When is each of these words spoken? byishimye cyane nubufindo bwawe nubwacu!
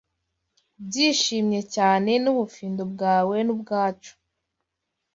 byishimye 0.85 1.59
cyane 1.75 2.11
nubufindo 2.23 2.83
bwawe 2.93 3.37
nubwacu! 3.45 4.13